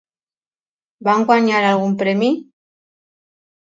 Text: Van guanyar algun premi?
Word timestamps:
Van 1.09 1.27
guanyar 1.27 1.61
algun 1.67 1.93
premi? 2.03 2.31